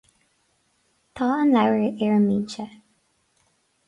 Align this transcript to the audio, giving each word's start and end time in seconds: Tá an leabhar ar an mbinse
Tá 1.19 1.27
an 1.41 1.53
leabhar 1.55 2.01
ar 2.07 2.13
an 2.15 2.23
mbinse 2.25 2.65